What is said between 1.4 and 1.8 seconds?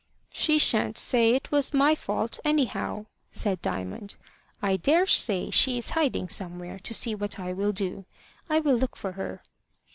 was